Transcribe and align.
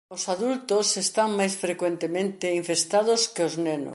Os 0.15 0.23
adultos 0.35 0.87
están 1.05 1.29
máis 1.39 1.53
frecuentemente 1.63 2.45
infestados 2.59 3.21
que 3.33 3.43
os 3.49 3.55
nenos. 3.65 3.89